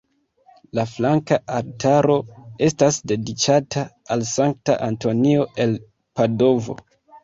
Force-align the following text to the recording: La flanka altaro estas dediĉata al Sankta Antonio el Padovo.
La 0.79 0.85
flanka 0.93 1.37
altaro 1.57 2.17
estas 2.69 2.99
dediĉata 3.13 3.87
al 4.17 4.27
Sankta 4.35 4.83
Antonio 4.93 5.49
el 5.65 5.83
Padovo. 6.19 6.83